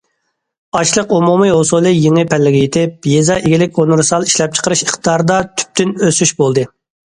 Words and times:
ئاشلىق 0.77 1.11
ئومۇمىي 1.17 1.53
ھوسۇلى 1.55 1.91
يېڭى 1.91 2.23
پەللىگە 2.31 2.63
يېتىپ، 2.63 3.07
يېزا 3.13 3.37
ئىگىلىك 3.43 3.79
ئۇنىۋېرسال 3.85 4.27
ئىشلەپچىقىرىش 4.31 4.85
ئىقتىدارىدا 4.89 5.41
تۈپتىن 5.55 5.97
ئۆسۈش 6.11 6.37
بولدى. 6.45 6.69